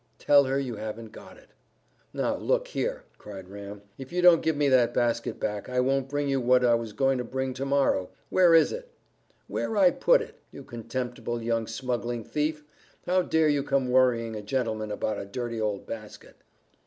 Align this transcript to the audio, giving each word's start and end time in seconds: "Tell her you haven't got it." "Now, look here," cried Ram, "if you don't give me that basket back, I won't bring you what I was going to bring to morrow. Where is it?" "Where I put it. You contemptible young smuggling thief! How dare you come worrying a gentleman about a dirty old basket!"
"Tell 0.17 0.45
her 0.45 0.57
you 0.59 0.77
haven't 0.77 1.11
got 1.11 1.37
it." 1.37 1.49
"Now, 2.11 2.35
look 2.35 2.69
here," 2.69 3.03
cried 3.19 3.49
Ram, 3.49 3.83
"if 3.99 4.11
you 4.11 4.23
don't 4.23 4.41
give 4.41 4.57
me 4.57 4.67
that 4.67 4.95
basket 4.95 5.39
back, 5.39 5.69
I 5.69 5.79
won't 5.79 6.09
bring 6.09 6.27
you 6.27 6.41
what 6.41 6.65
I 6.65 6.73
was 6.73 6.91
going 6.91 7.19
to 7.19 7.23
bring 7.23 7.53
to 7.53 7.65
morrow. 7.65 8.09
Where 8.31 8.55
is 8.55 8.71
it?" 8.71 8.89
"Where 9.45 9.77
I 9.77 9.91
put 9.91 10.23
it. 10.23 10.39
You 10.49 10.63
contemptible 10.63 11.39
young 11.43 11.67
smuggling 11.67 12.23
thief! 12.23 12.63
How 13.05 13.21
dare 13.21 13.47
you 13.49 13.61
come 13.61 13.91
worrying 13.91 14.35
a 14.35 14.41
gentleman 14.41 14.91
about 14.91 15.19
a 15.19 15.25
dirty 15.27 15.61
old 15.61 15.85
basket!" 15.85 16.37